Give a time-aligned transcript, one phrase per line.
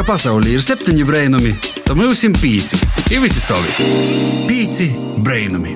[0.00, 1.50] ka pasaulē ir septiņi brainami,
[1.84, 2.78] tad mums ir pieci.
[3.12, 3.68] Ir visi savi.
[4.48, 4.86] Pieci
[5.20, 5.74] brainami.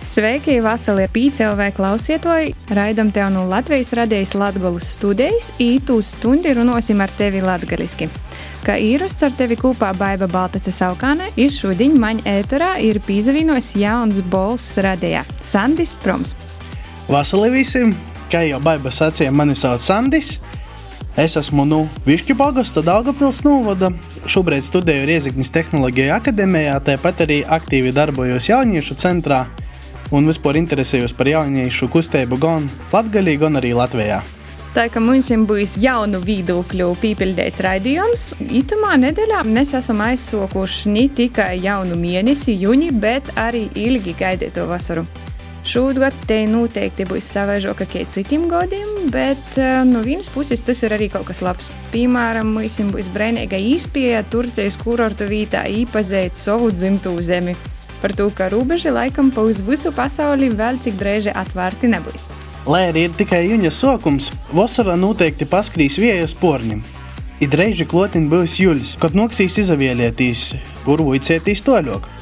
[0.00, 2.54] Sveiki, Vasarī PCLV klausietoji.
[2.72, 8.08] Raidam tev no Latvijas radijas Latvijas studijas, ītū stundi runāsim ar tevi latgaliski.
[8.64, 14.22] Kā īrasts ar tevi kopā Baiva Baltace Saukāne, ir šodien man ēterā ir pīzavīnos jauns
[14.24, 16.32] bols radījā- Sandis Proms.
[17.12, 17.92] Vasarī visiem,
[18.32, 20.38] kā jau Baiva sacīja, mani sauc Sandis.
[21.18, 23.88] Es esmu no nu, Višķu pagasta Daugapils novada.
[24.30, 29.40] Šobrīd studēju Rieziknis Tehnoloģiju akadēmijā, tāpat arī aktīvi darbojos jauniešu centrā
[30.14, 34.20] un vispār interesējos par jauniešu kustību gan Latvijā, gan arī Latvijā.
[34.76, 38.28] Tā kā mums būs jaunu viedokļu pīpildīts raidījums,
[38.60, 45.02] itamā nedēļā mēs esam aizsokuši ne tikai jaunu mēnesi, jūni, bet arī ilgi gaidīto vasaru.
[45.66, 50.94] Šogad te noteikti būs savaižoka kā citiem gadiem, bet eh, no vienas puses tas ir
[50.96, 51.72] arī kaut kas labs.
[51.92, 57.56] Piemēram, mums būs brīvīga īspēja Turcijas kurortu vietā īpazīt savu dzimto zemi
[58.00, 62.28] par to, ka robeža laikam pa uz visu pasauli vēl cik drēži atvērti nebūs.
[62.68, 66.82] Lai arī ir tikai jūņa sākums, vasarā noteikti paskrīs viejas pornim.
[67.42, 70.52] Ir reizi klotiņš būs jūļs, kad noksīs izavielietīs,
[70.86, 72.17] burbuļcētīs toļok.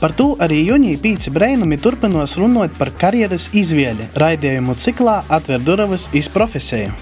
[0.00, 4.08] Par to arī jūnija pīci brēnumi turpinos runāt par karjeras izvēli.
[4.16, 6.94] Raidījumu ciklā atver durvis iz profesiju.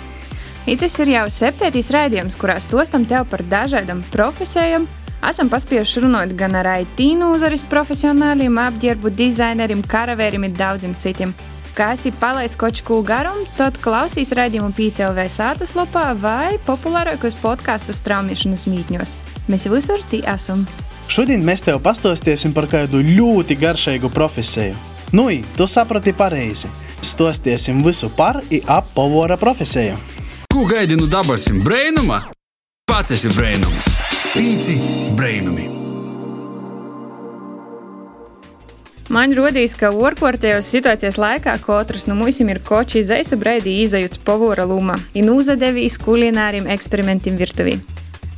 [0.68, 4.88] Tas ir jau septītais raidījums, kurā stostam tev par dažādām profesijām,
[5.18, 11.32] Esam paspieši runāt gan ar IT nozares profesionāļiem, apģērbu dizaineriem, karavēriem un daudziem citiem.
[11.74, 17.98] Kā esi palaidis kaut ko garumu, tad klausīs raidījumu PCLV sātas lopā vai populārākos podkāstu
[17.98, 19.16] straumēšanas mītņos.
[19.50, 20.62] Mēs visur tī esam.
[21.08, 24.76] Šodien mēs tev pastāstīsim par kādu ļoti garšīgu profesiju.
[25.16, 26.68] Nu, tu saprati pareizi.
[27.00, 29.96] Stostiesim visu par un ap pavora profesiju.
[30.52, 32.26] Ko gaidi no dabasim brēnuma?
[32.88, 33.88] Pats esi brēnums!
[34.34, 34.76] Pīci
[35.16, 35.64] brainumi.
[39.08, 44.68] Man rodīs, ka orkortējos situācijas laikā katrs no mums ir koči izaisu breidī izajūts povora
[44.68, 47.78] luma un uzadevīs kulinārim eksperimentiem virtuvī.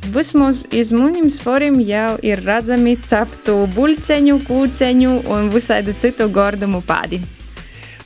[0.01, 7.21] Vismaz izmunim svorim jau ir redzami ceptu buļceņu, kūceņu un visādi citu gordumu pādi.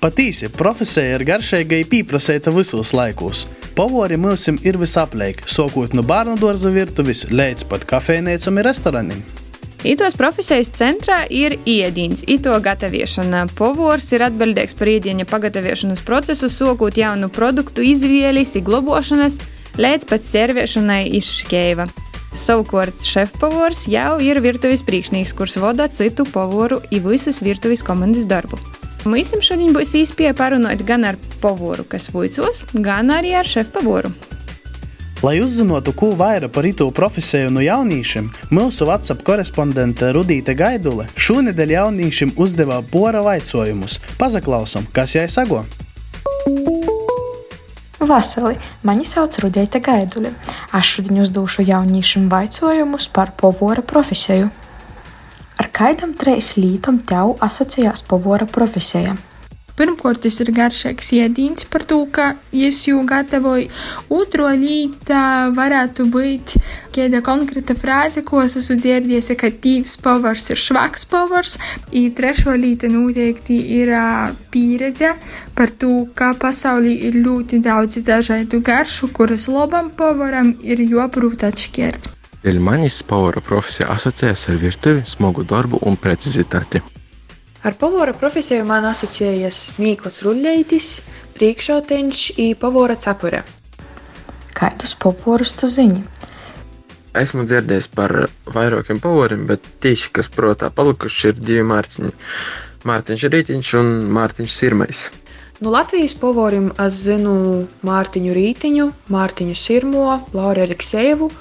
[0.04, 3.46] Patīsi, profesija ir garšīga un pieprasīta visos laikos.
[3.76, 9.24] Pavori mums ir visaplēk, sākot no bērnu dārza virtuves līdz pat kafejnīcam un restorāniem.
[9.86, 13.48] Itos profesijas centrā ir iedīns, ito gatavošana.
[13.56, 19.40] Povors ir atbildīgs par iedieņa pagatavošanas procesu, sokot jaunu produktu izvēles, glabāšanas,
[19.82, 21.88] līdz pat servēšanai iz škeiva.
[22.36, 28.60] Savukārt šefpavors jau ir virtuves priekšnieks, kurš vada citu pavoru un visas virtuves komandas darbu.
[29.06, 34.12] Mums šodien būs īspēja parunāt gan ar pavoru, kas vuicos, gan arī ar šefpavoru.
[35.24, 41.78] Lai uzzinātu, ko vairāk par itu profesiju no jauniešiem, mūsu WhatsApp korespondente Rudīte Gaidule šonadēļ
[41.78, 44.02] jauniešiem uzdevā pora vaicojumus.
[44.20, 45.64] Pazaklausam, kas jai sago!
[48.00, 50.34] Vasarī mani sauc Rudīte Gaidule.
[50.76, 54.50] Es šodien uzdošu jauniešiem vaicojumus par povora profesiju.
[55.56, 59.16] Ar kādam trīs lītam tev asociējās pavora profesija?
[59.76, 63.68] Pirmkārt, tas ir garšīgs ēdiens par to, ka es jau gatavoju.
[64.16, 66.54] Otro līta varētu būt
[66.96, 71.58] kāda konkrēta frāze, ko es esmu dzirdējusi, ka tīvs pavars ir švaks pavars.
[71.92, 73.92] I trešo līta noteikti ir
[74.56, 75.12] pieredze
[75.60, 82.14] par to, ka pasaulī ir ļoti daudz dažādu garšu, kuras labam pavaram ir jāprūt atšķirt.
[82.46, 86.80] Dēļ manis pavara profesija asociējas ar virtuvi, smagu darbu un precizitāti.
[87.66, 90.90] Ar pavara profesiju man asociējas Mīklas Ruļļeitis,
[91.34, 93.40] priekšauteņš un pavara cepure.
[94.54, 96.04] Kādus pavorus tu zini?
[97.18, 98.14] Esmu dzirdējis par
[98.54, 102.12] vairākiem pavoriem, bet tieši kas protā palikuši ir divi mārciņi.
[102.86, 105.02] Mārtiņš Rītiņš un Mārtiņš Sirmais.
[105.58, 107.34] Nu, Latvijas pavoriem es zinu
[107.88, 110.06] Mārtiņu Rītiņu, Mārtiņu Sirmo,
[110.38, 111.32] Lauru Aleksēvu,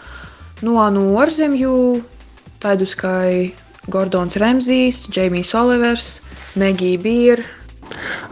[0.65, 1.75] no, no ārzemju
[2.65, 3.13] tādus kā
[3.87, 6.21] Gordons Remzijs, Džeimijs Olivers,
[6.55, 7.45] Megija Bīra.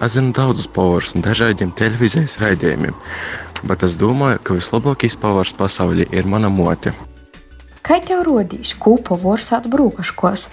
[0.02, 2.94] Es zinu daudzus pavarus un dažādiem televīzijas raidījumiem,
[3.68, 6.94] bet es domāju, ka vislabākais pavars pasaulē ir mana mote.
[7.84, 10.46] Kā tev rodīs, ko pavars atbrūkaškos?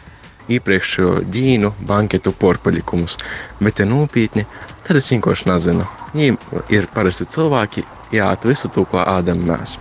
[0.50, 3.19] Iepriekšējo dīnu, banketu porcelānus,
[3.62, 4.48] bet, ja nopietni,
[4.88, 5.86] tad es vienkārši nezinu.
[6.16, 6.36] Viņi
[6.74, 7.86] ir parasti cilvēki,
[8.18, 9.78] jāat visu to, ko ādam mēs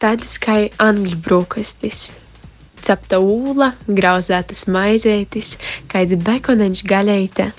[0.00, 2.08] tādas kā angļu brokastis.
[2.84, 5.56] Cepta ūla, grauzētas maizētis,
[5.90, 7.50] kāds bekoneņš gaļeite.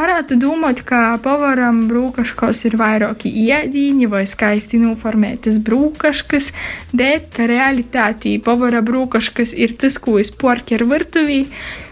[0.00, 6.52] Varētu domāt, ka pavaram brūkaškos ir vairāki iedīņi vai skaisti noformētas brūkaškas,
[6.96, 11.40] bet realitātī pavara brūkaškas ir tas, ko es porķeru virtuvī,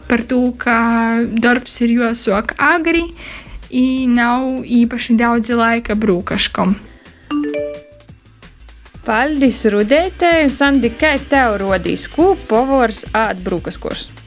[0.09, 0.79] par to, ka
[1.43, 3.05] darbs ir jāsāk agri,
[3.69, 6.79] un nav īpaši daudz laika brūkaškam.
[9.09, 10.51] Paldies, Rudētē!
[10.53, 14.18] Sandi, kā tev rodīs, ko pavārs ēd brūkaskos?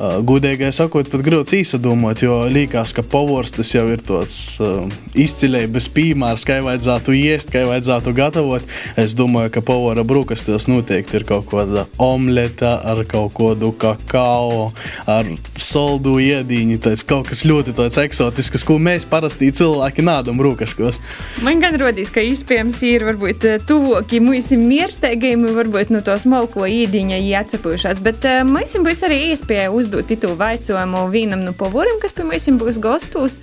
[0.00, 5.90] Gudīgi sakot, pat grūti īsadomot, jo liekas, ka pavārs tas jau ir tāds uh, izcilības
[5.92, 8.64] piemērs, kā vajadzētu iest, kā vajadzētu gatavot.
[8.96, 14.70] Es domāju, ka pavāra brūkastos noteikti ir kaut kāda omleta ar kaut kādu kakao,
[15.04, 15.28] ar
[15.60, 16.80] soldu iedīņu.
[16.86, 20.96] Tas kaut kas ļoti tāds eksotisks, ko mēs parasti cilvēki nādam brūkaškos.
[21.44, 27.20] Man gan rodīs, ka iespējams ir varbūt tuvāki mūsu miersteigiem, varbūt no tos malko īdiņa
[27.26, 32.14] jācepušās, bet uh, mēs būs arī iespēja uzdot uzdot itu jautājumu vienam no pavoriem, kas
[32.14, 33.38] pie mums būs gastos.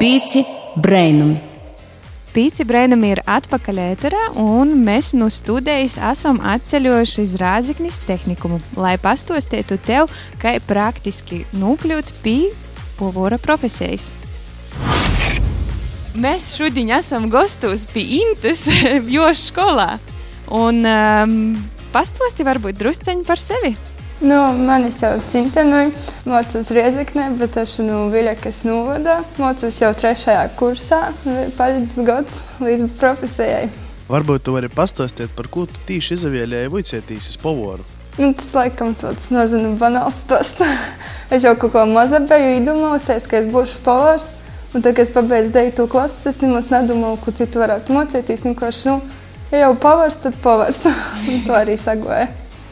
[0.00, 0.44] Pīci
[0.80, 1.36] brainami!
[2.30, 8.94] Pīci brēnam ir atpakaļ ēterā, un mēs no studijas esam atceļojuši uz Rāziknis tehnikumu, lai
[9.02, 10.08] pastāstītu tev,
[10.38, 12.52] kā praktiski nokļūt pie
[12.96, 14.12] povora profesijas.
[16.14, 18.68] Mēs šodien esam gastos pie Intas
[19.16, 19.92] Jošas skolā,
[20.54, 21.40] un um,
[21.90, 23.74] pastāsti varbūt drusceņi par sevi.
[24.20, 25.88] Nu, mani sauc Cintenoja,
[26.28, 29.22] mācos Riezeknē, bet esmu Viļakas novadā.
[29.40, 30.98] Mācos jau trešajā kursā,
[31.56, 33.70] palicis gads līdz profesijai.
[34.12, 37.86] Varbūt tu vari pastāstīt, par ko tu tīši izvēlējies vicētīsis pavoru?
[38.18, 40.68] Nu, tas laikam tāds, nezinu, banāls stāsts.
[41.32, 44.28] es jau kaut ko maza biju iedomājusies, ka es būšu pavārs.
[44.74, 45.88] Un tad, kad es pabeidzu 9.
[45.88, 48.44] klasi, es nemaz nedomāju, ko citu varētu mācīties.
[48.50, 49.00] Vienkārši, nu,
[49.54, 50.84] ja jau pavārs, tad pavārs.
[51.48, 52.28] to arī sagoja.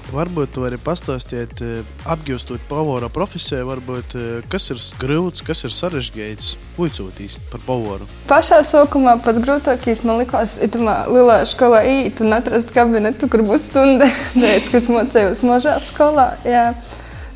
[0.09, 5.71] Varbūt tu vari pastāstīt, eh, apgūstot pavāra profesiju, varbūt, eh, kas ir grūts, kas ir
[5.71, 8.07] sarežģīts, uicotīs par pavāru.
[8.27, 13.45] Pašā sākumā pats grūtākais man likās, ir tā lielā skolā īt un atrast kabinetu, kur
[13.45, 16.39] būs stunda, teic, kas mocējos mažā skolā.
[16.43, 16.75] Jā.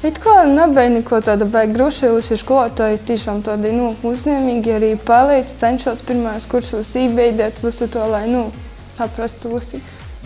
[0.02, 6.02] It kā nebija neko tāda baigta grūšījusi skolotāji, tiešām tādi nu, uzņēmīgi arī palīdz, cenšos
[6.08, 8.50] pirmajos kursos ībeidēt visu to, lai nu,
[8.96, 9.78] saprastu visu.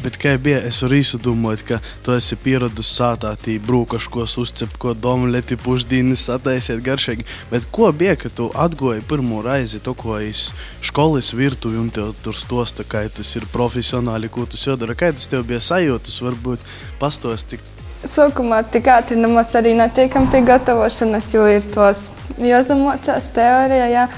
[0.05, 4.93] Bet kā bija, es varu izdomāt, ka tu esi pieradis sātā, tī brūkaškos uzcept, ko
[4.93, 7.25] domleti pušdīnis sataisiet garšīgi.
[7.51, 10.51] Bet ko bija, ka tu atgoji pirmo reizi to, ko es
[10.85, 14.95] skolas virtuvi un tev tur stosta, kā tas ir profesionāli, ko tu jādara.
[14.99, 16.63] Kā tas tev bija sajūtas, varbūt
[17.01, 17.59] pastosti?
[18.07, 23.89] Sākumā tik ātri nemaz arī netiekam pie gatavošanas, jo ir tos jāsamocās teorijā.
[23.97, 24.09] Jā.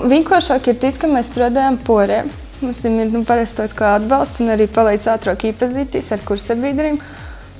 [0.00, 2.30] Vienkāršāk ir tas, ka mēs strādājam porēm.
[2.60, 6.98] Mums ir nu, parasti tāds kā atbalsts un arī palīdz ātrāk iepazīties ar kursabiedriem.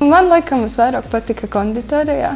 [0.00, 2.35] Man laikam vairāk patika konditorijā.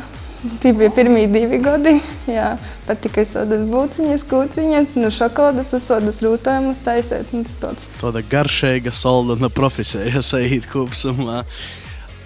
[0.60, 1.94] Tie bija pirmie divi gadi.
[2.28, 7.32] Jā, patika sodas būciņas, kūciņas, no šokolādes uz sodas rūtējumus taisīt.
[7.32, 7.44] Nu,
[8.00, 11.42] Tāda garšīga, saldana profesija sajūt kopumā.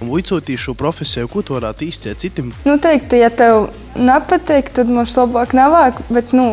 [0.06, 2.52] Uicotīs šo profesiju, ko tu varētu izcelt citam?
[2.66, 5.98] Nu, teiktu, ja tev nepatīk, tad mums labāk nav.
[6.10, 6.52] Bet, nu,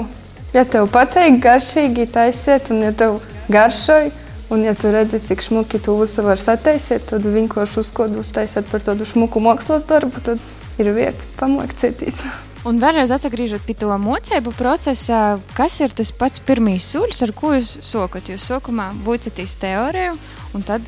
[0.54, 4.12] ja tev patīk, garšīgi taisiet, un ja tev garšai.
[4.54, 8.84] Un, ja tu redzi, cik smuki tu visu vari sataisīt, tad vienkārši uzkodu uztaisīt par
[8.86, 10.42] tādu smuku mākslas darbu, tad
[10.78, 12.22] ir vērts pamācīties.
[12.66, 17.54] Un vēlreiz atgriežot pie to mocību procesa, kas ir tas pats pirmais solis, ar ko
[17.54, 18.32] jūs sokat?
[18.34, 20.16] Jūs sākumā būcatīs teoriju,
[20.58, 20.86] un tad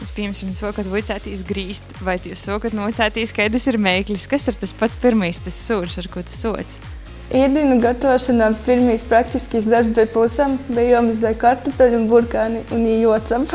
[0.00, 4.26] jūs, piemēram, sokat vicētīs grīzt, vai jūs sokat nocētīs, kādas ir mēklis.
[4.30, 6.82] Kas ir tas pats pirmais tas solis, ar ko tu soci?
[7.30, 13.46] Ēdienu gatavošanā pirmīs praktiskais darbs bija pusam, bija jāmazē kartupeļu un burkāni un jocap.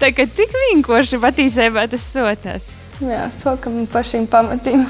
[0.00, 2.66] Tā kā tik vienkārši patiesībā tas socās.
[2.98, 4.82] Jā, sokam pašiem pamatiem.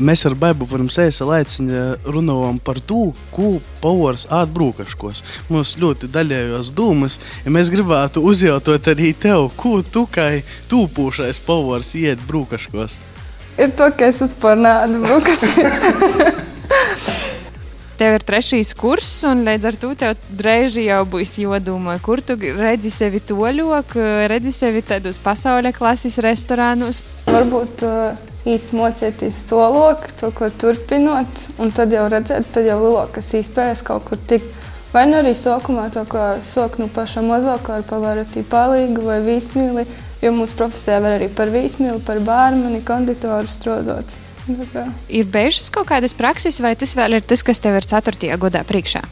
[0.00, 3.52] Mēs ar Baibu pirms ēsa laiciņa runājām par to, ko
[3.84, 5.20] pavārs atbrūkaškos.
[5.52, 10.30] Mums ļoti daļējos dūmas, ja mēs gribētu uzjautot arī tev, ko tu kā
[10.72, 13.02] tūpūšais pavārs iet brūkaškos
[13.58, 15.34] ir to, ka es vispār neatbraucu.
[18.02, 22.34] Tev ir trešais kurs, un līdz ar to tev drēži jau būs jādomā, kur tu
[22.40, 23.94] redzi sevi toļok,
[24.32, 27.02] redzi sevi tādos pasaules klases restorānos.
[27.28, 28.16] Varbūt uh,
[28.48, 34.08] īt mocīties solok, to, ko turpinot, un tad jau redzēt, tad jau lielākas iespējas kaut
[34.08, 34.50] kur tikt.
[34.92, 39.86] Vai nu arī sākumā to, ko sok no paša mazākā ar pavaratī palīgu vai vīsmīli,
[40.22, 44.12] Jo mūsu profesijā var arī par vīsmīlu, par bārmani, konditoru strādāt.
[45.10, 48.30] Ir bijušas kaut kādas prakses, vai tas vēl ir tas, kas tev ir 4.
[48.42, 49.02] gadā priekšā?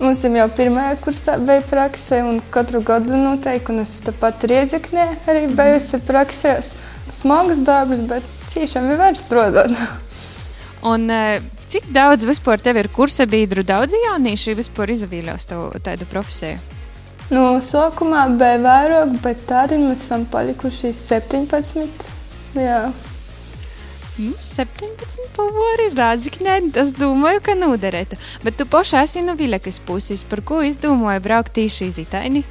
[0.00, 5.46] Mums jau pirmajā kursā bija prakse, un katru gadu noteikti, un es tāpat rieziknē arī
[5.52, 6.72] bijusi praksēs.
[7.12, 8.24] Smags darbs, bet
[8.54, 9.76] tiešām ir vērts strādāt.
[10.92, 11.08] un,
[11.70, 16.79] Cik daudz vispār tev ir kursa biedru, daudz jaunieši vispār izvēlējās tādu profesiju?
[17.30, 22.08] Nu, sākumā bija vairāk, bet tādā mēs esam palikuši 17.
[22.58, 22.80] Jā.
[24.20, 28.18] Nu, 17 pavori Rāzikņē, es domāju, ka noderētu.
[28.42, 32.42] Bet tu pašā esi no Viļakas puses, par ko izdomāji braukt tieši iz Itaini?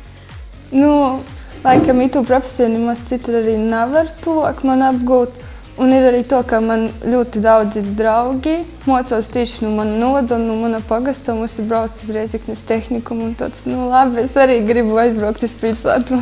[0.72, 1.20] Nu,
[1.66, 5.36] laikam, itu profesiju nemaz citur arī nevar tuvāk man apgūt.
[5.80, 8.58] Un ir arī to, ka man ļoti daudzi draugi
[8.90, 11.36] mocos tieši no mana novada un no mana pagasta.
[11.38, 15.56] Mums ir braucis uz Reizeknas tehnikumu un tāds, nu labi, es arī gribu aizbraukt uz
[15.62, 16.20] pilsētu.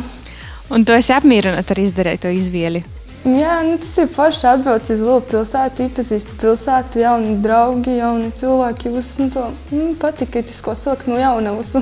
[0.70, 2.84] Un tu esi apmierināta ar izdarīto izvēli?
[3.26, 8.92] Jā, nu, tas ir forši atbraukt uz lielu pilsētu, iepazīst pilsētu, jauni draugi, jauni cilvēki.
[8.94, 11.74] Jūs nu, to nu, patika, tas, ko soka no jaunavas.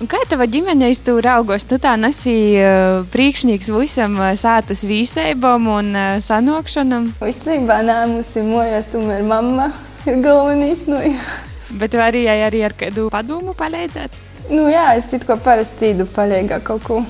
[0.00, 1.66] Un kā tava ģimene tur raugos?
[1.68, 7.12] Tu tā nesi uh, priekšnieks visam uh, sātas vīsēbam un uh, sanokšanam?
[7.20, 9.70] Visībā nē, mums ir mojās, tomēr mamma
[10.08, 10.86] ir galvenais.
[10.88, 11.02] Nu,
[11.78, 14.16] Bet tu arī, ar kādu padomu palīdzēt?
[14.52, 17.00] Nu jā, es it ko parasti īdu palīgā kaut ko.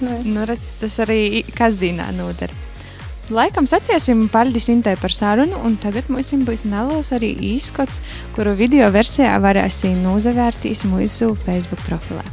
[0.00, 2.52] Nu, redz, tas arī kasdīnā noder.
[3.30, 8.02] Laikam saciesim paldies Intai par sarunu, un tagad mums būs neliels arī īskots,
[8.34, 12.26] kuru video versijā varēsim nozavērtīs mūsu Facebook profilā.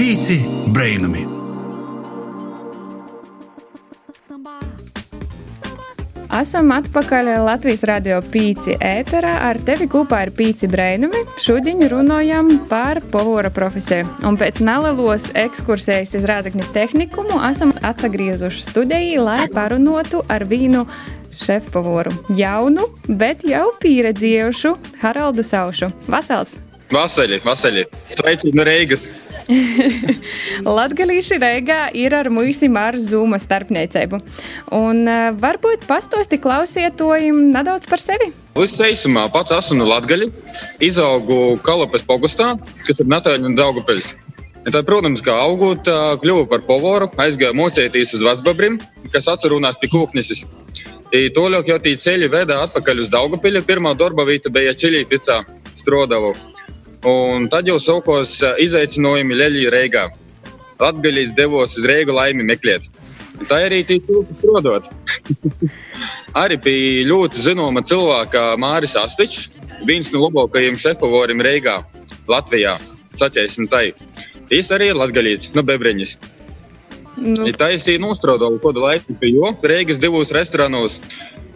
[0.00, 0.40] Pīci
[0.72, 1.43] brainami!
[6.34, 9.36] Esam atpakaļ Latvijas radio pīci ēterā.
[9.46, 11.20] Ar tevi kopā ir pīci brēnumi.
[11.38, 14.08] Šodien runājam par povora profesiju.
[14.26, 20.82] Un pēc nelielos ekskursijas iz Rāzaknis tehnikumu esam atsagriezuši studiju, lai parunotu ar vīnu
[21.38, 22.10] šefpavoru.
[22.34, 24.74] Jaunu, bet jau pieredzējušu
[25.04, 25.92] Haraldu Saušu.
[26.10, 26.58] Vasals!
[26.90, 27.86] Vasaļi, vasaļi!
[27.94, 29.06] Sveicināti no Reigas!
[30.78, 34.20] Latvijas Rīgā ir ar mūžiem ar zūmu starpniecību.
[34.76, 38.32] Un uh, varbūt pastosti klausietojam nedaudz par sevi.
[38.60, 40.32] Es īsumā pats esmu no Latvijas.
[40.82, 42.54] Izaugu Kalopes pogastā,
[42.86, 44.14] kas ir Natāļa un Daugupils.
[44.64, 45.84] Tā, protams, kā augot,
[46.22, 48.78] kļuvu par povoru, aizgāju mocēties uz Vasbabrim,
[49.12, 50.46] kas atcerunās pie kūknesis.
[51.36, 53.60] Tolāk jau tī ceļi veda atpakaļ uz Daugupili.
[53.66, 55.42] Pirmā darba vieta bija Čilī picā
[55.76, 56.32] Strodavu.
[57.04, 60.04] Un tad jau sākos izaicinājumi Leļļā Reigā.
[60.80, 62.88] Latvijas devos uz Reigu laimi meklēt.
[63.48, 64.88] Tā arī tika strādāt.
[66.42, 69.50] arī bija ļoti zināma cilvēka Māris Astičs,
[69.86, 71.80] viens no labākajiem šefpavoriem Reigā,
[72.30, 72.78] Latvijā.
[73.20, 73.90] Sacēsim tai.
[74.50, 76.16] Viņš arī ir latgaļīts, no Bebreņas.
[77.20, 77.46] Nu.
[77.54, 80.98] Tā īstenībā nostrādāja kādu laiku pie jo Reigas divos restorānos.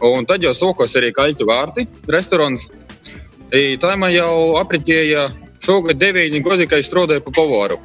[0.04, 2.68] Un tad jau sākos arī kaļķu vārti restorāns.
[3.48, 5.28] Tā man jau apritēja
[5.64, 7.78] šogad deviņi gadi, kad es strādāju pa pavoru.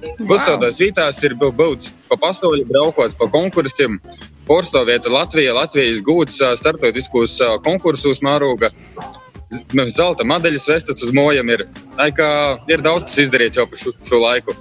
[0.00, 0.32] Wow.
[0.32, 3.98] Visādās vietās ir bijis pa pasauli, braukot pa konkursiem,
[4.48, 8.72] porcelāna Latvijā, Latvijas gūts starptautiskos konkursos mēroga.
[9.90, 11.66] Zelta medaļas vestas uz mojām ir.
[11.98, 12.30] Tā kā
[12.70, 14.54] ir daudz kas izdarīts jau par šo, šo laiku.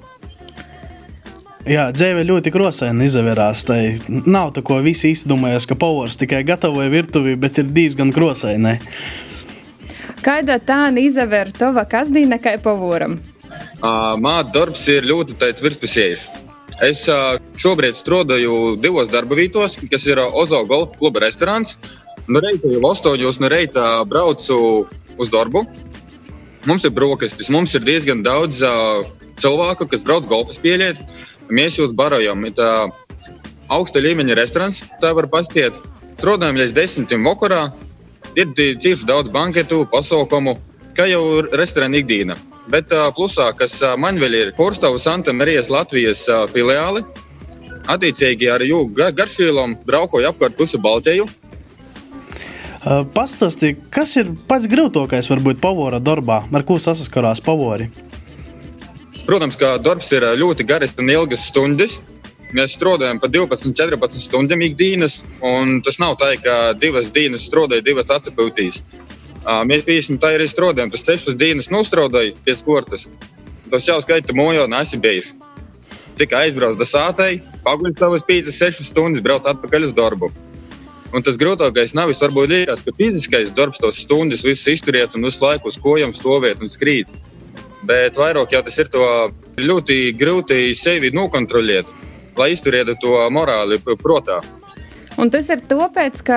[1.69, 3.65] Jā, dzīve ļoti krāsaini izvērās.
[3.67, 3.77] Tā
[4.25, 8.79] nav tā, ko visi izdomājas, ka pavārs tikai gatavoja virtuvī, bet ir diezgan krāsaini.
[10.23, 13.19] Kāda tā izvēle tava kasdīna kā pavāram?
[13.79, 16.27] Uh, Māte darbs ir ļoti virspusējs.
[16.85, 21.77] Es uh, šobrīd strādāju divos darba vietos, kas ir Ozo Golf kluba restorāns.
[22.27, 24.85] No reita jau astoņos no reita braucu
[25.17, 25.65] uz darbu.
[26.67, 29.07] Mums ir brokastis, mums ir diezgan daudz uh,
[29.39, 30.99] cilvēku, kas brauc golfa spēlēt.
[31.49, 32.43] Mēs jūs barojam.
[32.55, 32.89] Tā
[33.73, 35.79] augsta līmeņa restorāns, tā var pastiet.
[36.19, 37.69] Strādājam līdz desmitiem vakarā.
[38.37, 40.57] Ir cieši daudz banketu, pasaukumu,
[40.97, 42.37] kā jau restorāna ikdiena.
[42.69, 47.01] Bet uh, plusā, kas uh, man vēl ir Porcelāna Santa Marijas Latvijas uh, filiāli,
[47.89, 51.25] attiecīgi ar jūgu gar garšīlām braukoju apkārt pusi Baltiju.
[52.79, 57.89] Uh, Pastāstiet, kas ir pats grūtākais varbūt pavora darbā, ar ko saskarās pavori?
[59.25, 61.99] Protams, ka darbs ir ļoti garas un ilgas stundas.
[62.57, 67.85] Mēs strādājam pa 12, 14 stundām ikdienas, un tas nav tā, ka divas dienas strādāja,
[67.85, 68.81] divas atpūtīs.
[69.69, 73.05] Mēs bijām tā arī strādājām, tas sešas dienas nostrādāja pie skortas.
[73.69, 75.35] Tas jau skaita mojo nesi bijis.
[76.17, 80.31] Tikai aizbrauc da sātai, paguļ savas 5-6 stundas, brauc atpakaļ uz darbu.
[81.13, 85.25] Un tas grūtākais nav es varbūt liekas, ka fiziskais darbs tos stundas viss izturiet un
[85.25, 87.13] visu laiku uz kojām stāvēt un skrīt.
[87.87, 89.05] Bet vairāk jau tas ir to
[89.57, 91.89] ļoti grūti sevi nokontrolēt,
[92.37, 94.41] lai izturētu to morāli prātā.
[95.19, 96.35] Un tas ir tāpēc, ka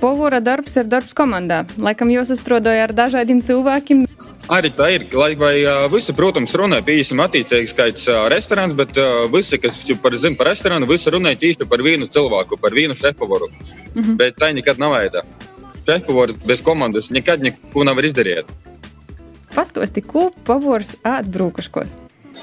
[0.00, 1.64] povūra darbs ir darbs komandā.
[1.78, 4.00] Laikam jūs strādājat ar dažādiem cilvēkiem.
[4.50, 5.04] Arī tā ir.
[5.14, 5.54] Lai vai
[5.92, 8.98] visi, protams, runā par īstenībā attīstīgs skaits restorāns, bet
[9.32, 13.48] visi, kas par, zina par restorānu, visi runā īsti par vienu cilvēku, par vienu šefpavaru.
[13.94, 14.16] Mm -hmm.
[14.16, 15.22] Bet tā nekad nav veidā.
[15.86, 18.50] Šefpavaru bez komandas nekad neko nevar izdarīt.
[19.54, 21.94] Pastosti, ko pavors ēd brūkaškos?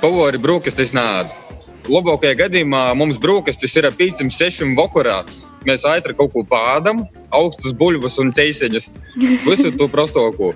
[0.01, 1.50] Pavari brūkastis nēd.
[1.89, 5.21] Labākajā gadījumā mums brūkastis ir ap 5-6 vakarā.
[5.65, 8.89] Mēs ātri kaut ko pādām, augstus buļbuļus un ķēseņus.
[9.45, 10.53] Visu to prostāko.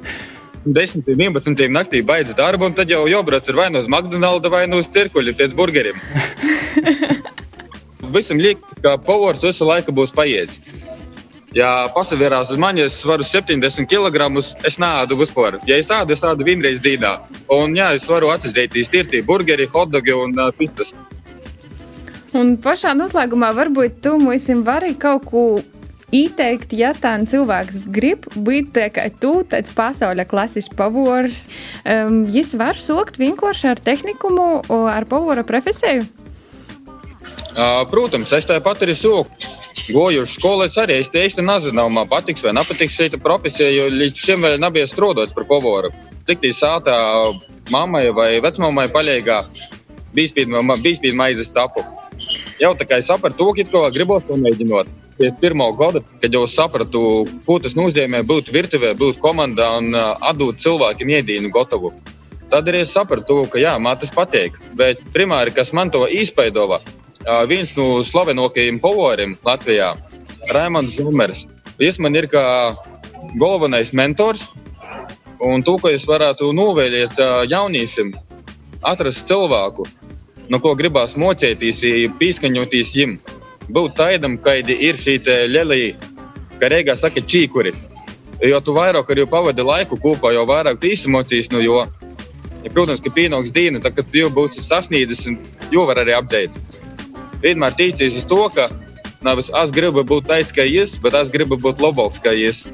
[0.66, 4.82] 10, 11 naktī beidz darbu, un tad jau jābrauc vai nu uz McDonald's, vai nu
[4.82, 6.00] uz cirkuļu pēc burgeriem.
[8.16, 10.62] Visam liekas, ka pavārs visu laiku būs paiets.
[11.56, 14.28] Ja pasavērās uz mani, es varu 70 kg.
[14.68, 15.62] Es nādu vispār.
[15.70, 17.16] Ja es ādu, es ādu vienreiz dienā.
[17.56, 20.92] Un jā, es varu atzīties tirti burgeri, hotdogi un uh, pizzas.
[22.36, 25.46] Un pašā noslēgumā varbūt tu mums vari kaut ko
[26.16, 31.48] Ieteikt, ja tāds cilvēks grib būt tāds pasaules klases pavors,
[31.82, 36.06] um, viņš var sokt vienkārši ar tehnikumu, ar pavora profesiju?
[37.90, 39.32] Protams, es tāpat arī soku.
[39.86, 43.90] Goju uz skolu, es arī es tieši nezinu, man patiks vai nepatiks šī profesija, jo
[43.94, 45.92] līdz šim vēl nebija strādājis par pavoru.
[46.26, 46.96] Tik tī sātā
[47.74, 49.44] mammai vai vecmāmai palīgā
[50.16, 51.84] bija maizes capu.
[52.60, 53.52] Jau tā kā es sapratu,
[54.28, 57.02] to mēģinot pēc pirmā gada, kad jau sapratu,
[57.46, 61.94] ko tas nozīmē būt virtuvē, būt komandā un uh, atdot cilvēkiem iedīnu gotavu.
[62.52, 64.60] Tad arī es sapratu, ka jā, man tas patīk.
[64.78, 69.94] Bet primāri, kas man to izpaidoja, uh, viens no slavenākajiem povoriem Latvijā,
[70.54, 71.46] Raimons Zumers.
[71.80, 72.46] Viņš man ir kā
[73.40, 74.50] galvenais mentors.
[75.44, 77.20] Un to, ko es varētu novēlēt
[77.52, 78.14] jauniešiem,
[78.88, 79.84] atrast cilvēku,
[80.50, 81.82] no ko gribās mocēties,
[82.20, 83.18] pieskaņoties viņam
[83.76, 85.96] būt tādam, kādi ir šī lielī,
[86.62, 87.74] kā Reigā saka, čīkuri.
[88.44, 91.86] Jo tu vairāk arī pavadi laiku kopā, jo vairāk tu izemocijas no jo.
[92.66, 95.28] Ja, protams, ka pienāks diena, tad, kad jau būsi sasniedzis,
[95.72, 96.56] jau var arī apdzēt.
[97.44, 98.68] Vienmēr tīcies uz to, ka
[99.26, 102.66] nevis es gribu būt tāds kā jūs, bet es gribu būt labāks kā jūs.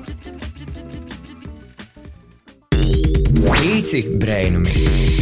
[3.61, 4.71] Īci brēnumi.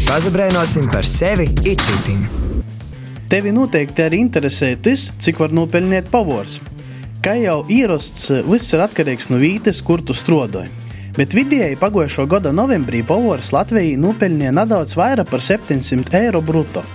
[0.07, 2.21] Pazabrēnosim par sevi icitim.
[3.27, 6.61] Tevi noteikti arī interesē tas, cik var nopelnīt pavors.
[7.19, 10.71] Kā jau ierasts, viss ir atkarīgs no vītes, kur tu strādāji.
[11.17, 16.85] Bet vidēji pagājušā gada novembrī pavors Latvijā nopelnīja nedaudz vairāk par 700 eiro brutto.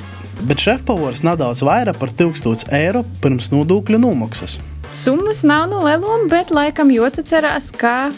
[0.49, 4.57] Bet šefpavors nedaudz vairāk par 1000 eiro pirms nodokļu nomaksas.
[4.97, 8.14] Summas nav no lielām, bet laikam jāatcerās, ka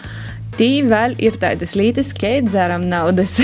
[0.58, 3.38] tī vēl ir tādas lītas, ka dzeram naudas.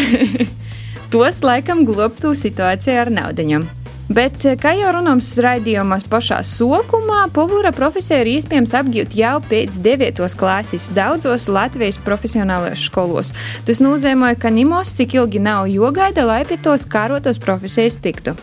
[1.13, 3.69] Tos laikam globtu situāciju ar naudaņām.
[4.13, 9.79] Bet, eh, kā jau runājams raidījumos pašā sokumā, pavūra profesija ir iespējams apgūt jau pēc
[9.85, 10.37] 9.
[10.37, 13.33] klases daudzos Latvijas profesionālajos skolos.
[13.65, 18.37] Tas nozīmē, ka nimos cik ilgi nav jogaida, lai pie tos kārotos profesijas tiktu.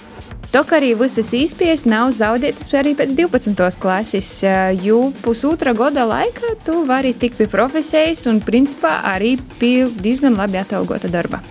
[0.49, 3.75] Tok arī visas īspējas nav zaudētas arī pēc 12.
[3.77, 4.29] klases,
[4.81, 10.57] jo pusotra gada laikā tu vari tikt pie profesijas un principā arī pie diezgan labi
[10.57, 11.43] atalgota darba.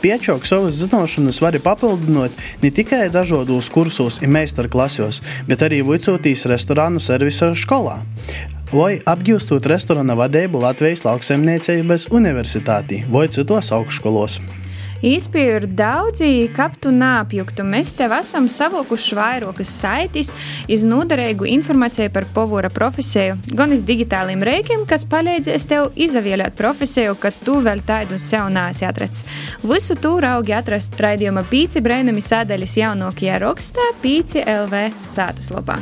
[0.00, 6.96] Piečok savas zināšanas var papildināt ne tikai dažādos kursos un meistarklasos, bet arī vicotīs restorānu
[6.96, 8.00] servisa skolā.
[8.72, 14.40] Vai apgūstot restorāna vadību Latvijas lauksaimniecības universitātī vai citos augstskolos.
[15.02, 17.64] Īspēju ir daudzi, kap tu nāpjuktu.
[17.66, 20.28] Mēs tev esam savilkuši vairākas saites,
[20.70, 27.34] iznoderīgu informāciju par povūra profesiju, gan iz digitāliem rēkiem, kas palīdzēs tev izavielēt profesiju, kad
[27.42, 29.26] tu vēl tādu sev nāsi atrasts.
[29.66, 35.80] Visu tu raugi atrast raidījuma pīci brēnumi sādaļas jaunākajā rakstā pīci LV sātaslopā.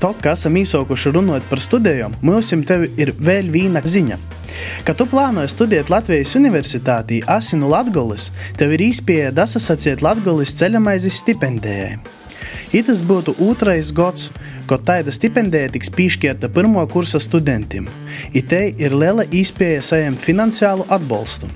[0.00, 4.35] To, ka esam īsākuši runāt par studijām, mums ir vēl viena ziņa.
[4.86, 11.96] Kad tu plānoji studēt Latvijas Universitātī Asinu Latgolis, tev ir īspēja dasasacīt Latgolis ceļamaizes stipendijai.
[12.76, 14.30] Itas būtu otrais gads,
[14.70, 17.86] kad tāda stipendija tiks piešķirta pirmo kursa studentiem.
[18.34, 21.50] Itei ir liela iespēja saņemt finansiālu atbalstu.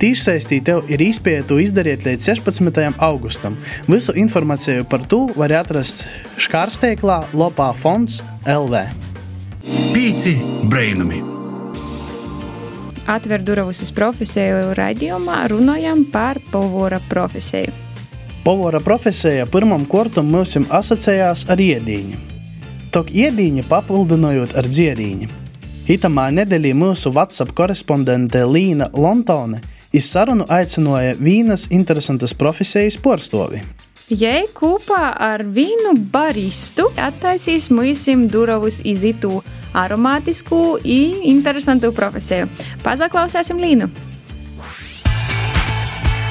[0.00, 2.80] Tīšsaistī tev ir iespēja to izdarīt līdz 16.
[3.04, 3.58] augustam.
[3.88, 6.06] Visu informāciju par to var atrast
[6.40, 8.86] Škārsteiklā Lopā fonds LV.
[9.92, 10.38] Pīci
[10.72, 11.39] brainami!
[13.06, 17.72] Atver durvis uz profesiju raidījumā, runājam par povora profesiju.
[18.44, 22.20] Povora profesija pirmam kortam mums asociējās ar iedīņu.
[22.90, 25.28] Tok iedīņa papildinojot ar dzierīņu.
[25.90, 29.60] Itamā nedēļā mūsu WhatsApp korespondente Līna Lontone
[29.92, 33.62] iz sarunu aicināja vīnas interesantas profesijas porstovi.
[34.10, 39.36] Jei kopā ar vīnu baristu attaisīs mūsim durvis izitu
[39.70, 42.48] aromātisku un interesantu profesiju.
[42.82, 43.86] Pazaklausēsim Līnu.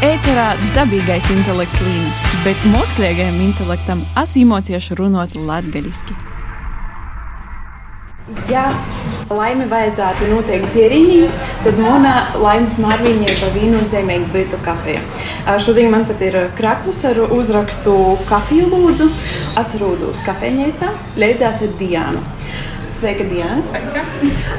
[0.03, 2.11] ēterā dabīgais intelekts līnija,
[2.43, 6.15] bet mākslīgajam intelektam es īmociešu runāt latviešu.
[8.51, 8.75] Ja
[9.29, 11.17] laimi vajadzētu noteikti dzērīnī,
[11.65, 15.03] tad mana laimes mārviņa ir pa vīnu zemēņu Britu kafejā.
[15.61, 17.93] Šodien man pat ir kraklis ar uzrakstu
[18.29, 19.09] kafiju lūdzu.
[19.59, 20.89] Atcerūdos kafejnīcā,
[21.21, 22.25] leidzās ar Diānu.
[22.99, 23.61] Sveika, Diana!
[23.69, 24.01] Sveika.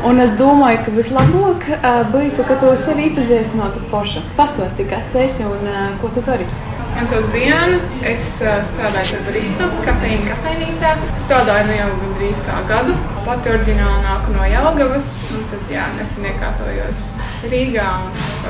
[0.07, 1.67] Un es domāju, ka vislabāk
[2.15, 4.23] būtu, ka tu sevi iepazīstinātu paša.
[4.39, 5.67] Pastāsti, kas tu esi un
[6.01, 6.47] ko tu dari.
[6.97, 7.79] Man sauc Diana.
[8.07, 10.35] Es uh, strādāju par baristu kafejnīcā.
[10.35, 10.93] kafejnīcā.
[11.19, 12.97] Strādāju nu jau gandrīz kā gadu.
[13.27, 15.11] Pati oriģināli nāku no Jālgavas.
[15.53, 17.05] Tad jā, nesen iekārtojos
[17.53, 17.89] Rīgā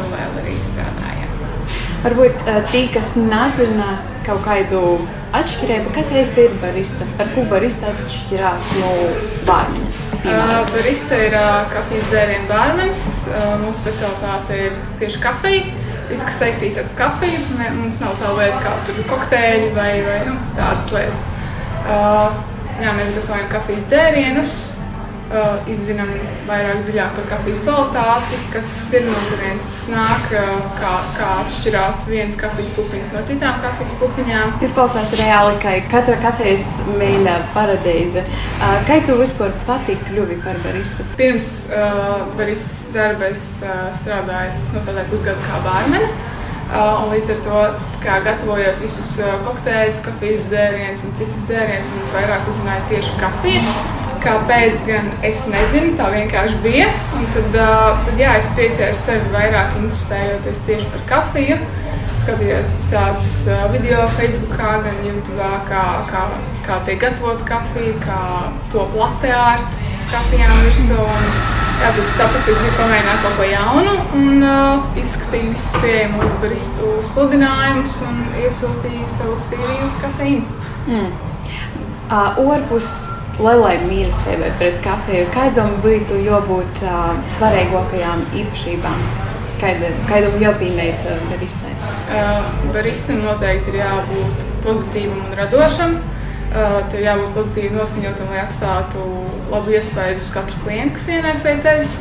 [0.00, 1.29] un vēl arī strādāju.
[2.00, 3.90] Varbūt uh, tie, kas nezina
[4.26, 4.83] kaut kādu
[5.37, 7.07] atšķirību, kas īsti ir barista?
[7.20, 8.94] Ar ko barista atšķirās no
[9.48, 9.92] bārmeņa?
[10.20, 13.05] Uh, barista ir uh, kafijas dzērienu bārmenis.
[13.31, 15.80] Uh, mūsu specialitāte ir tieši kafija
[16.11, 17.42] viss, kas saistīts ar kafiju.
[17.79, 21.31] Mums nav tā lieta kā tur kokteļi vai, vai nu, tādas lietas.
[21.81, 22.40] Uh,
[22.83, 24.57] jā, mēs gatavojam kafijas dzērienus,
[25.31, 26.11] uh, izzinām
[26.49, 31.29] vairāk dziļāk par kafijas kvalitāti, kas tas ir, no kurienes tas nāk, uh, kā, kā
[31.45, 34.57] atšķirās viens kafijas pupiņas no citām kafijas pupiņām.
[34.66, 38.25] Izklausās reāli, ka katra kafijas mēģina paradīze.
[38.59, 41.07] Uh, kā tu vispār patīk kļuvi par baristu?
[41.21, 46.11] Pirms uh, baristas darba es uh, strādāju, es nosādāju pusgadu kā bārmeni.
[46.71, 47.62] Uh, līdz ar to,
[48.05, 53.99] kā gatavojot visus uh, kokteļus, kafijas dzērienus un citus dzērienus, man vairāk uzrunāja tieši kafija.
[54.21, 56.91] Kāpēc gan es nezinu, tā vienkārši bija.
[57.17, 61.57] Un tad, uh, tad jā, es pieķēru sevi vairāk interesējoties tieši par kafiju.
[62.21, 63.31] Skatījos visādus
[63.73, 66.27] video, Facebook, gan YouTube, kā, kā,
[66.67, 68.19] kā tiek gatavota kafija, kā
[68.75, 70.99] top latte ārta uz kafijām virsū.
[71.81, 73.95] Jā, tad sapratu, ka es gribu pamēģināt kaut ko jaunu.
[74.19, 80.61] Un uh, izskatīju visus pieejamos baristu sludinājumus un iesūtīju savu sīriju uz kafeīnu.
[80.91, 81.09] Mm.
[82.11, 82.93] Uh, Orpus
[83.40, 89.03] lielai mīlestībai pret kafiju, kādam būtu jābūt uh, svarīgākajām īpašībām?
[89.61, 91.74] Kādam jāpīmēt uh, baristai?
[92.11, 95.98] Uh, baristam noteikti ir jābūt pozitīvam un radošam.
[96.50, 99.05] Uh, tur jābūt pozitīvi noskaņotam, lai atstātu
[99.53, 101.94] labu iespēju uz katru klientu, kas ienāk pie tevis.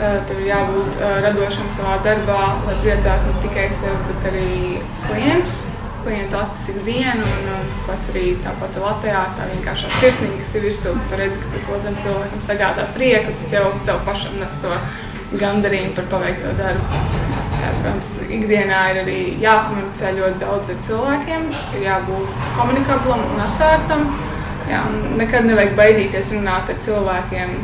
[0.00, 4.48] Uh, tur jābūt uh, radošam savā darbā, lai priecātu ne tikai sevi, bet arī
[5.08, 5.60] klientus.
[6.00, 10.54] Klientu acis ir viena, un, un tas pats arī tāpat Latvijā, tā vienkāršā sirsniņa, kas
[10.56, 10.94] ir virsū.
[11.10, 14.72] Tu redzi, ka tas otram cilvēkam sagādā prieku, tas jau tev pašam nes to
[15.40, 17.02] gandarījumu par paveikto darbu.
[17.60, 21.44] Jā, protams, ikdienā ir arī jākomunicē ļoti daudz ar cilvēkiem,
[21.76, 24.06] ir jābūt komunikablam un atvērtam.
[24.70, 27.54] Jā, un nekad nevajag baidīties runāt ar cilvēkiem.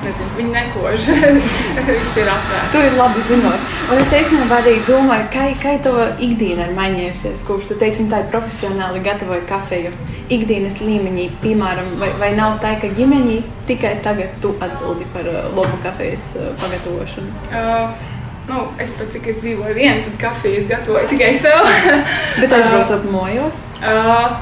[0.00, 1.06] Nezinu, viņi nekož.
[1.88, 2.70] Viss ir atvērts.
[2.72, 3.64] Tu ir labi zinot.
[3.92, 8.22] Un es īstenībā arī domāju, kā, kā tava ikdiena ir mainījusies, kopš tu, teiksim, tā
[8.22, 9.92] ir profesionāli gatavoji kafiju.
[10.32, 15.42] Ikdienas līmenī, piemēram, vai, vai nav tā, ka ģimeņi tikai tagad tu atbildi par uh,
[15.52, 17.36] labu kafijas uh, pagatavošanu?
[17.50, 18.08] Uh.
[18.50, 21.60] Nu, es pat cik es dzīvoju viena, tad kafiju es gatavoju tikai sev.
[22.40, 23.60] Bet aizbraucot mojos?
[23.78, 24.32] Uh,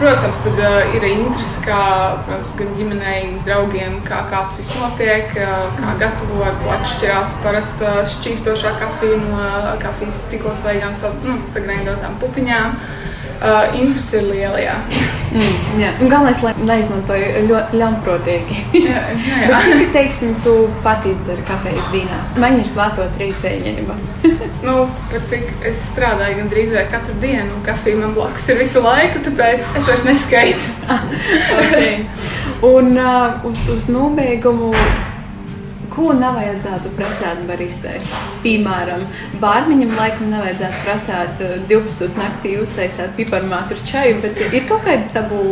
[0.00, 1.80] Protams, tad uh, ir interese kā,
[2.26, 7.36] protams, gan ģimenei, draugiem, kā, kā tas viss notiek, uh, kā gatavo, ar ko atšķirās
[7.44, 12.76] parasta šķīstošā kafija no uh, kafijas tikko svaigām, nu, sagrindotām pupiņām.
[12.76, 13.09] Uh,
[13.40, 14.58] Uh, interesi ir liela.
[14.60, 14.74] Jā.
[15.32, 15.90] Mm, jā.
[16.02, 18.58] Galvenais, lai neizmantoju ļoti ļaunprātīgi.
[18.84, 19.04] jā.
[19.64, 22.18] cik teiksim, tu pati izdari kafijas dīnā?
[22.42, 23.96] Man ir svāto trīs vēņēba.
[24.66, 24.74] nu,
[25.30, 29.64] cik es strādāju gandrīz vai katru dienu, un kafija man blakus ir visu laiku, tāpēc
[29.80, 30.74] es vairs neskaitu.
[31.62, 32.04] okay.
[32.68, 34.74] Un uh, uz, uz nobeigumu
[35.90, 37.98] ko nevajadzētu prasīt baristai.
[38.44, 39.02] Piemēram,
[39.42, 42.06] bārmiņam laikam nevajadzētu prasīt 12.
[42.06, 45.42] Eh, naktī uztaisīt piparmātu ar čaju, bet ir kaut kādi tabu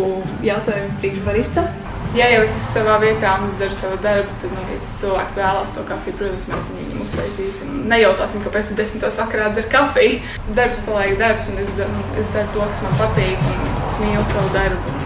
[0.47, 1.69] jautājumi priekšbaristam.
[2.17, 5.35] Ja jau es esmu savā vietā un es daru savu darbu, tad, nu, ja cilvēks
[5.37, 7.75] vēlās to kafiju, protams, mēs viņu uztaisīsim.
[7.91, 10.23] Nejautāsim, kāpēc tu desmitos vakarā dzer kafiju.
[10.57, 14.25] Darbs paliek darbs, un es, daru, es daru to, kas man patīk, un es mīlu
[14.33, 14.97] savu darbu.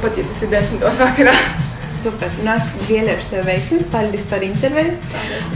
[0.00, 1.36] Pat ja tas ir desmitos vakarā.
[1.92, 2.32] Super.
[2.42, 3.82] Nu, es vēlēšu tev veiksmi.
[3.92, 4.96] Paldies par interviju.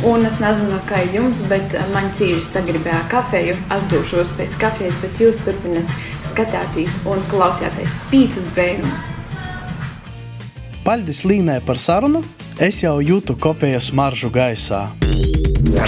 [0.06, 3.56] Un es nezinu, kā jums, bet man cīņš sagribēja kafiju.
[3.76, 5.90] Es došos pēc kafijas, bet jūs turpināt
[6.26, 9.08] skatīties un klausīties pīcis brēnumus.
[10.86, 12.22] Paldies Līnai par sarunu.
[12.62, 14.86] Es jau jūtu kopējas maržu gaisā.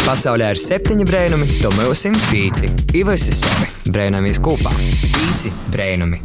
[0.05, 2.69] Pasaulē ir septiņi brēnumi, to mūsim pīci.
[2.99, 4.75] Ivas ir savi brēnumīs kopā.
[5.15, 6.21] Pīci brēnumi.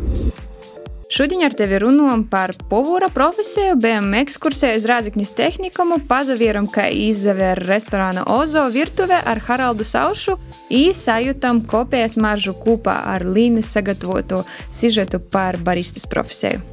[1.13, 7.60] Šodien ar tevi runājam par povūra profesiju, bijām ekskursē uz Rāzaknis tehnikumu, pazavieram, kā izzavēr
[7.67, 10.39] restorāna Ozo virtuve ar Haraldu Saušu,
[10.73, 16.63] īsajūtam kopējas maržu kopā ar Līnas sagatavoto sižetu par baristas profesiju.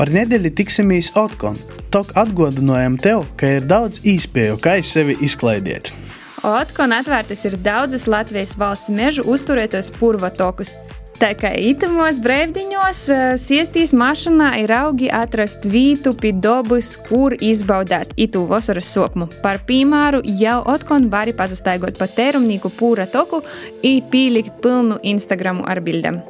[0.00, 1.60] Par nedēļu tiksimies Otkon.
[1.92, 5.92] Tok atgādinājām tev, ka ir daudz īspēju, kā sevi izklaidiet.
[6.40, 10.72] Otkon atvērtas ir daudzas Latvijas valsts mežu uzturētos purvatokus.
[11.20, 13.00] Tā kā itamos brīvdiņos,
[13.42, 19.28] siestīs mašīnā ir augi atrast vītu pie dabas, kur izbaudīt itu vasaras sokmu.
[19.42, 25.82] Par piemēru jau otkon vari pazastaigot pa terumnīku pūra toku un pīlikt pilnu Instagramu ar
[25.84, 26.22] bildēm.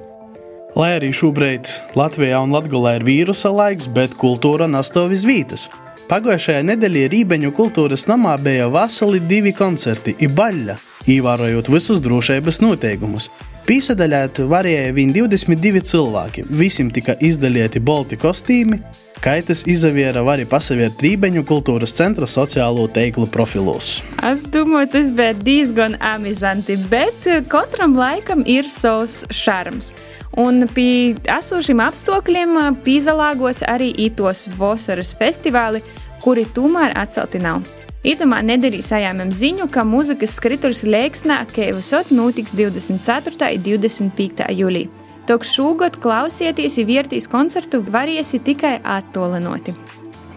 [0.74, 5.68] Lai arī šobrīd Latvijā un Latvijā ir vīrusa laiks, bet kultūra nastāv uz vietas.
[6.10, 13.30] Pagājušajā nedēļā Rībeņu kultūras namā bija veseli divi koncerti, ibaļļa, ievērojot visus drošības noteikumus.
[13.68, 18.80] Pīsadaļāt varēja vien 22 cilvēki, visiem tika izdalīti bolti kostīmi,
[19.22, 24.00] kaitas izaviera var arī pasaviert Rībeņu kultūras centra sociālo teiklu profilos.
[24.26, 29.92] Es domāju, tas bija diezgan amizanti, bet katram laikam ir savs šarms.
[30.40, 35.84] Un pie esošiem apstākļiem pīzalāgos arī itos vasaras festivāli,
[36.24, 37.62] kuri tomēr atcelti nav.
[38.00, 43.50] Itamā nedēļā sajāmam ziņu, ka mūzikas skrituļs Lēksnā Keivasot notiks 24.
[43.52, 44.46] un 25.
[44.56, 44.88] jūlijā.
[45.28, 49.74] Tok šogad klausieties, vērtīs koncertu variesi tikai attolinoti.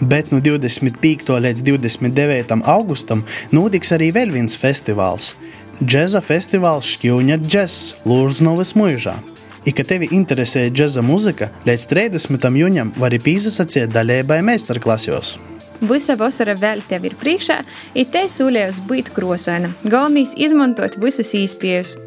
[0.03, 1.31] Bet no 25.
[1.45, 2.59] līdz 29.
[2.67, 3.23] augustam
[3.55, 5.31] notiks arī vēl viens festivāls-
[5.87, 9.15] Džeza festivāls Šķūņa Džess Lūrznovas mūžā.
[9.63, 12.51] I, ka tevi interesē džeza mūzika, līdz 30.
[12.59, 15.37] jūnijam vari pīzasacīt daļēbai meistarklasos.
[15.81, 17.59] Visa vasara vēl tev ir priekšā,
[17.97, 19.73] ir te sūlējus būt krosēna.
[19.83, 21.97] Galvenais izmantot visas īspējas.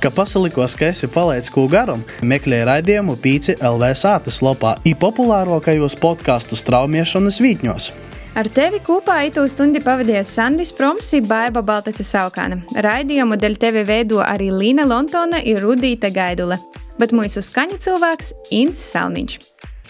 [0.00, 5.96] Ka pasalikos, ka esi palaidis ko garam, meklē raidījumu Pīci LV sātas lopā, ir populārākajos
[6.02, 7.88] podkāstu straumiešanas vītņos.
[8.36, 12.60] Ar tevi kopā itu stundi pavadījis Sandis Proms, Baiba Baltaca Saukāna.
[12.84, 16.60] Raidījumu dēļ tevi veido arī Līna Lontona un Rudīta Gaidule,
[17.00, 19.40] bet mūsu skaņa cilvēks Ints Salmiņš.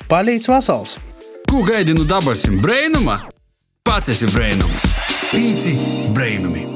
[0.07, 0.95] Palīdz vasals!
[1.46, 3.18] Ko gaidi no dabasim brēnuma?
[3.87, 4.88] Pats esi brēnums!
[5.30, 5.76] Pīci
[6.16, 6.75] brēnumi!